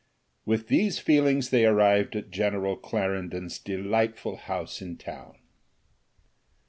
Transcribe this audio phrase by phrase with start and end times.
[0.45, 5.37] With these feelings they arrived at General Clarendon's delightful house in town.